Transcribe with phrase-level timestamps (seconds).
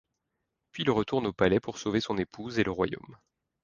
[0.71, 3.19] Puis il retourne au palais pour sauver son épouse et le royaume.